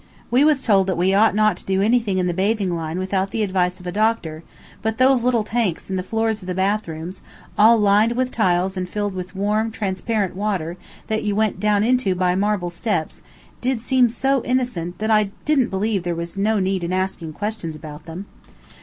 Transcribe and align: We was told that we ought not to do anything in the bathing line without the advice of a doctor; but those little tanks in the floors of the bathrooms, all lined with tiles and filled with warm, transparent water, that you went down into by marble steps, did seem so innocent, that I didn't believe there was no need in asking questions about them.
We 0.31 0.43
was 0.43 0.63
told 0.63 0.87
that 0.87 0.97
we 0.97 1.13
ought 1.13 1.35
not 1.35 1.57
to 1.57 1.63
do 1.65 1.79
anything 1.83 2.17
in 2.17 2.25
the 2.25 2.33
bathing 2.33 2.75
line 2.75 2.97
without 2.97 3.29
the 3.29 3.43
advice 3.43 3.79
of 3.79 3.85
a 3.85 3.91
doctor; 3.91 4.41
but 4.81 4.97
those 4.97 5.23
little 5.23 5.43
tanks 5.43 5.91
in 5.91 5.95
the 5.95 6.01
floors 6.01 6.41
of 6.41 6.47
the 6.47 6.55
bathrooms, 6.55 7.21
all 7.55 7.77
lined 7.77 8.13
with 8.13 8.31
tiles 8.31 8.75
and 8.75 8.89
filled 8.89 9.13
with 9.13 9.35
warm, 9.35 9.69
transparent 9.69 10.35
water, 10.35 10.75
that 11.05 11.21
you 11.21 11.35
went 11.35 11.59
down 11.59 11.83
into 11.83 12.15
by 12.15 12.33
marble 12.33 12.71
steps, 12.71 13.21
did 13.61 13.79
seem 13.79 14.09
so 14.09 14.43
innocent, 14.43 14.97
that 14.97 15.11
I 15.11 15.25
didn't 15.45 15.69
believe 15.69 16.01
there 16.01 16.15
was 16.15 16.35
no 16.35 16.57
need 16.57 16.83
in 16.83 16.91
asking 16.93 17.33
questions 17.33 17.75
about 17.75 18.07
them. 18.07 18.25